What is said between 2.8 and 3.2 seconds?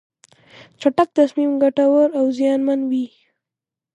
وي.